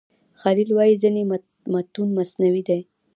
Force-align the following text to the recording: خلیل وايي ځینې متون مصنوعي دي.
خلیل 0.41 0.69
وايي 0.73 0.95
ځینې 1.03 1.21
متون 1.71 2.07
مصنوعي 2.17 2.61
دي. 2.67 2.79